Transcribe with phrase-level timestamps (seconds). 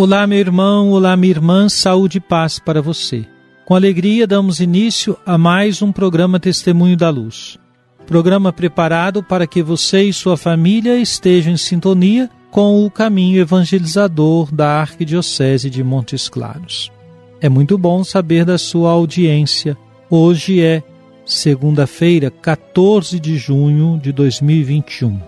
[0.00, 3.26] Olá, meu irmão, olá, minha irmã, saúde e paz para você.
[3.64, 7.58] Com alegria, damos início a mais um programa Testemunho da Luz.
[8.06, 14.54] Programa preparado para que você e sua família estejam em sintonia com o caminho evangelizador
[14.54, 16.92] da Arquidiocese de Montes Claros.
[17.40, 19.76] É muito bom saber da sua audiência.
[20.08, 20.80] Hoje é
[21.26, 25.18] segunda-feira, 14 de junho de 2021.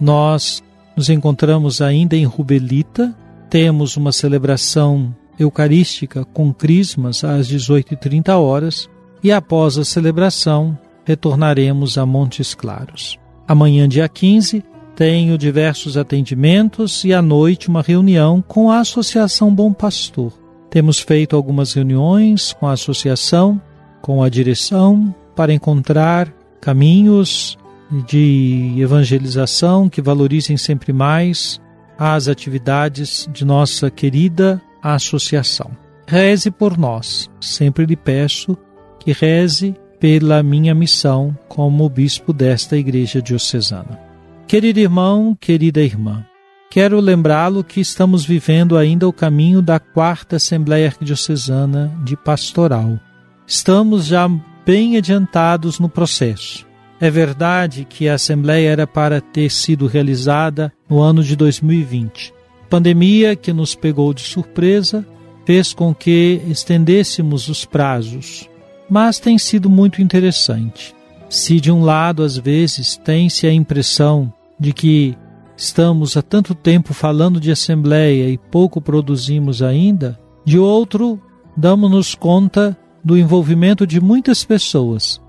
[0.00, 0.62] Nós
[0.96, 3.12] nos encontramos ainda em Rubelita,
[3.54, 8.90] temos uma celebração eucarística com crismas às 18h30 horas
[9.22, 13.16] e após a celebração retornaremos a Montes Claros.
[13.46, 14.64] Amanhã, dia 15,
[14.96, 20.32] tenho diversos atendimentos e à noite uma reunião com a Associação Bom Pastor.
[20.68, 23.62] Temos feito algumas reuniões com a associação,
[24.02, 26.26] com a direção, para encontrar
[26.60, 27.56] caminhos
[28.04, 31.62] de evangelização que valorizem sempre mais
[31.98, 35.70] as atividades de nossa querida associação.
[36.06, 37.30] Reze por nós.
[37.40, 38.56] Sempre lhe peço
[39.00, 43.98] que reze pela minha missão como bispo desta igreja diocesana.
[44.46, 46.24] Querido irmão, querida irmã,
[46.70, 52.98] quero lembrá-lo que estamos vivendo ainda o caminho da quarta Assembleia Arquidiocesana de Pastoral.
[53.46, 54.28] Estamos já
[54.66, 56.66] bem adiantados no processo.
[57.04, 62.32] É verdade que a Assembleia era para ter sido realizada no ano de 2020.
[62.70, 65.06] Pandemia que nos pegou de surpresa
[65.44, 68.48] fez com que estendêssemos os prazos,
[68.88, 70.94] mas tem sido muito interessante.
[71.28, 75.14] Se de um lado às vezes tem-se a impressão de que
[75.58, 81.20] estamos há tanto tempo falando de Assembleia e pouco produzimos ainda, de outro,
[81.54, 85.22] damos-nos conta do envolvimento de muitas pessoas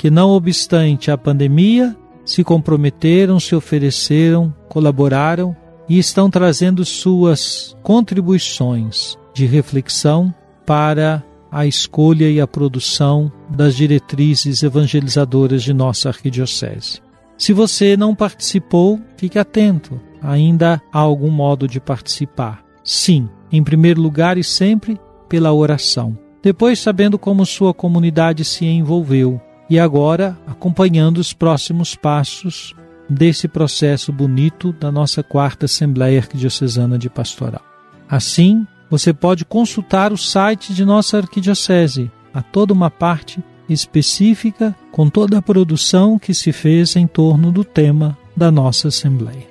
[0.00, 1.94] que, não obstante a pandemia,
[2.24, 5.54] se comprometeram, se ofereceram, colaboraram
[5.86, 10.34] e estão trazendo suas contribuições de reflexão
[10.64, 11.22] para
[11.52, 17.02] a escolha e a produção das diretrizes evangelizadoras de nossa arquidiocese.
[17.36, 22.64] Se você não participou, fique atento, ainda há algum modo de participar.
[22.82, 26.16] Sim, em primeiro lugar e sempre pela oração.
[26.42, 29.38] Depois, sabendo como sua comunidade se envolveu
[29.70, 32.74] e agora acompanhando os próximos passos
[33.08, 37.62] desse processo bonito da nossa quarta Assembleia Arquidiocesana de Pastoral.
[38.08, 45.08] Assim, você pode consultar o site de nossa arquidiocese, a toda uma parte específica com
[45.08, 49.46] toda a produção que se fez em torno do tema da nossa Assembleia.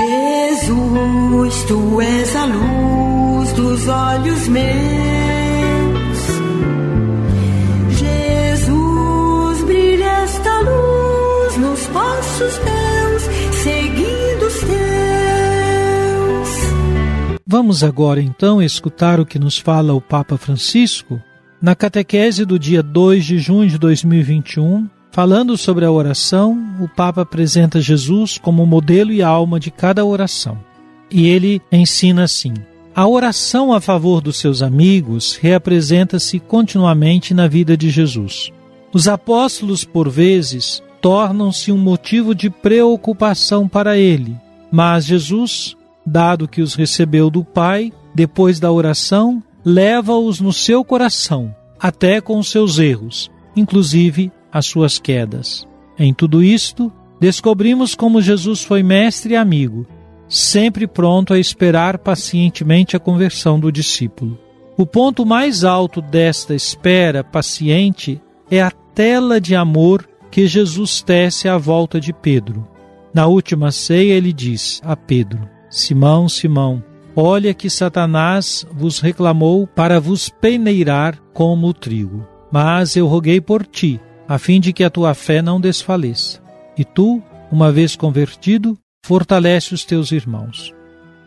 [0.00, 4.70] Jesus, tu és a luz dos olhos meus.
[7.98, 13.22] Jesus, brilha esta luz nos passos teus,
[13.62, 14.70] seguindo os teus.
[17.46, 21.20] Vamos agora então escutar o que nos fala o Papa Francisco
[21.60, 24.88] na catequese do dia 2 de junho de 2021.
[25.12, 30.58] Falando sobre a oração, o Papa apresenta Jesus como modelo e alma de cada oração.
[31.10, 32.54] E ele ensina assim:
[32.94, 38.52] a oração a favor dos seus amigos reapresenta-se continuamente na vida de Jesus.
[38.92, 44.36] Os apóstolos, por vezes, tornam-se um motivo de preocupação para ele,
[44.70, 51.54] mas Jesus, dado que os recebeu do Pai, depois da oração, leva-os no seu coração,
[51.80, 55.66] até com seus erros, inclusive as suas quedas.
[55.98, 59.86] Em tudo isto, descobrimos como Jesus foi mestre e amigo,
[60.28, 64.38] sempre pronto a esperar pacientemente a conversão do discípulo.
[64.76, 68.20] O ponto mais alto desta espera paciente
[68.50, 72.66] é a tela de amor que Jesus tece à volta de Pedro.
[73.12, 76.82] Na última ceia, ele diz a Pedro: Simão, Simão,
[77.14, 82.26] olha que Satanás vos reclamou para vos peneirar como o trigo.
[82.52, 84.00] Mas eu roguei por ti,
[84.30, 86.40] a fim de que a tua fé não desfaleça.
[86.78, 90.72] E tu, uma vez convertido, fortalece os teus irmãos.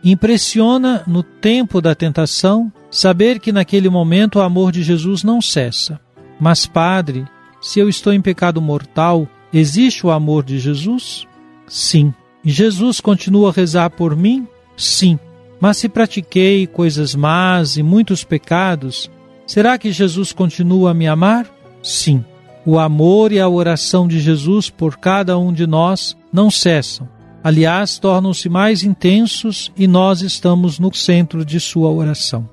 [0.02, 6.00] Impressiona no tempo da tentação saber que naquele momento o amor de Jesus não cessa.
[6.40, 7.26] Mas, Padre,
[7.60, 11.28] se eu estou em pecado mortal, existe o amor de Jesus?
[11.66, 12.10] Sim.
[12.42, 14.48] E Jesus continua a rezar por mim?
[14.78, 15.18] Sim.
[15.60, 19.10] Mas se pratiquei coisas más e muitos pecados,
[19.46, 21.46] será que Jesus continua a me amar?
[21.82, 22.24] Sim.
[22.66, 27.08] O amor e a oração de Jesus por cada um de nós não cessam.
[27.42, 32.48] Aliás, tornam-se mais intensos e nós estamos no centro de sua oração.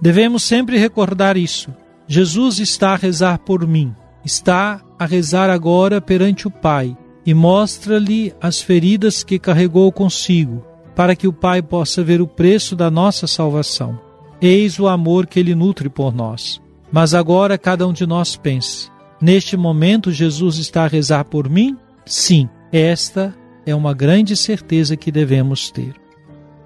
[0.00, 1.74] Devemos sempre recordar isso.
[2.06, 3.92] Jesus está a rezar por mim,
[4.24, 6.96] está a rezar agora perante o Pai
[7.26, 10.64] e mostra-lhe as feridas que carregou consigo,
[10.94, 13.98] para que o Pai possa ver o preço da nossa salvação.
[14.40, 16.60] Eis o amor que ele nutre por nós.
[16.92, 18.88] Mas agora cada um de nós pense:
[19.20, 21.76] neste momento Jesus está a rezar por mim?
[22.04, 23.34] Sim, esta
[23.66, 25.94] é uma grande certeza que devemos ter.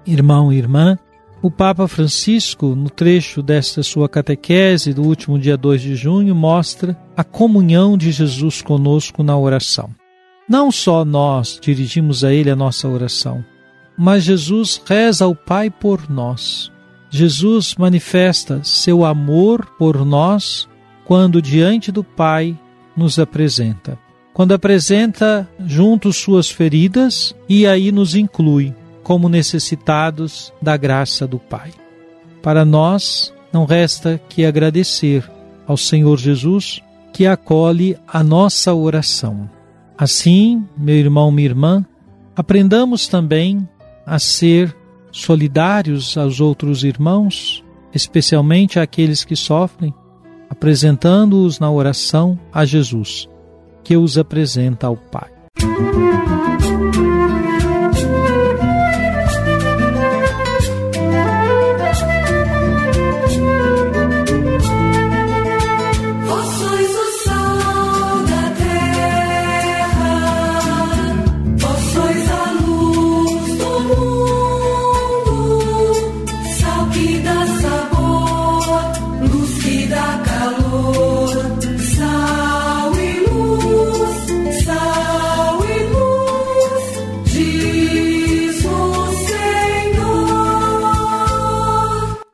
[0.05, 0.97] Irmão e irmã,
[1.41, 6.97] o Papa Francisco, no trecho desta sua catequese do último dia 2 de junho, mostra
[7.17, 9.89] a comunhão de Jesus conosco na oração.
[10.47, 13.43] Não só nós dirigimos a Ele a nossa oração,
[13.97, 16.71] mas Jesus reza ao Pai por nós.
[17.09, 20.67] Jesus manifesta seu amor por nós
[21.05, 22.57] quando diante do Pai
[22.95, 23.97] nos apresenta.
[24.33, 28.73] Quando apresenta junto suas feridas e aí nos inclui
[29.03, 31.71] como necessitados da graça do Pai.
[32.41, 35.29] Para nós, não resta que agradecer
[35.67, 36.81] ao Senhor Jesus
[37.13, 39.49] que acolhe a nossa oração.
[39.95, 41.85] Assim, meu irmão, minha irmã,
[42.35, 43.67] aprendamos também
[44.05, 44.75] a ser
[45.11, 47.63] solidários aos outros irmãos,
[47.93, 49.93] especialmente àqueles que sofrem,
[50.53, 53.27] apresentando-os na oração a Jesus,
[53.83, 55.31] que os apresenta ao Pai.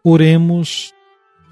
[0.09, 0.93] Oremos.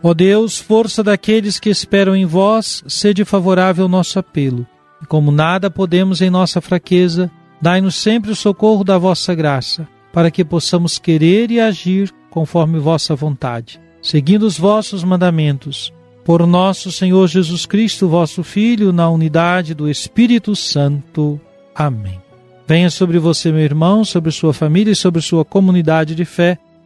[0.01, 4.65] Ó Deus, força daqueles que esperam em vós, sede favorável nosso apelo.
[5.01, 7.31] E como nada podemos em nossa fraqueza,
[7.62, 13.15] dai-nos sempre o socorro da vossa graça, para que possamos querer e agir conforme vossa
[13.15, 15.94] vontade, seguindo os vossos mandamentos.
[16.24, 21.39] Por nosso Senhor Jesus Cristo, vosso Filho, na unidade do Espírito Santo.
[21.74, 22.21] Amém.
[22.68, 26.59] Venha sobre você, meu irmão, sobre sua família e sobre sua comunidade de fé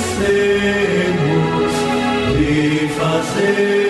[0.00, 1.74] Fazemos,
[2.40, 3.89] e fazer.